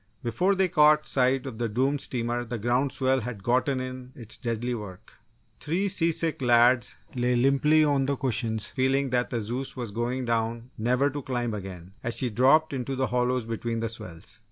Before 0.23 0.55
they 0.55 0.67
caught 0.67 1.05
sight 1.05 1.45
of 1.45 1.59
the 1.59 1.69
doomed 1.69 2.01
steamer 2.01 2.43
the 2.43 2.57
ground 2.57 2.91
swell 2.91 3.19
had 3.19 3.43
gotten 3.43 3.79
in 3.79 4.13
its 4.15 4.35
deadly 4.35 4.73
work. 4.73 5.13
Three 5.59 5.87
seasick 5.89 6.41
lads 6.41 6.95
lay 7.13 7.35
limply 7.35 7.83
on 7.83 8.07
the 8.07 8.15
cushions 8.15 8.65
feeling 8.65 9.11
that 9.11 9.29
the 9.29 9.39
Zeus 9.41 9.77
was 9.77 9.91
going 9.91 10.25
down 10.25 10.71
never 10.75 11.11
to 11.11 11.21
climb 11.21 11.53
again, 11.53 11.93
as 12.01 12.15
she 12.15 12.31
dropped 12.31 12.73
into 12.73 12.95
the 12.95 13.05
hollows 13.13 13.45
between 13.45 13.79
the 13.79 13.89
swells. 13.89 14.39